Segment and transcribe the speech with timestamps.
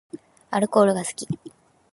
[0.49, 1.27] アルコールが好き